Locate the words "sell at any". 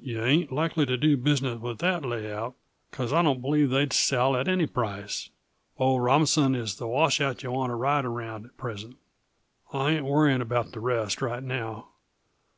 3.92-4.66